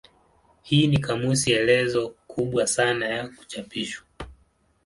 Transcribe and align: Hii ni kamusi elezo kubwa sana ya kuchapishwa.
Hii 0.63 0.87
ni 0.87 0.97
kamusi 0.97 1.51
elezo 1.53 2.09
kubwa 2.27 2.67
sana 2.67 3.07
ya 3.07 3.27
kuchapishwa. 3.27 4.05